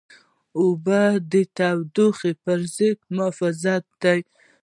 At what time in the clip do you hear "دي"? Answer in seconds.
4.01-4.19